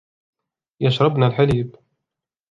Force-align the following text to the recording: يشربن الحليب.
يشربن 0.79 1.23
الحليب. 1.23 1.75